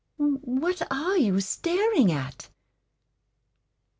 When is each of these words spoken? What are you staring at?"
What 0.17 0.81
are 0.91 1.15
you 1.15 1.39
staring 1.41 2.11
at?" 2.11 2.49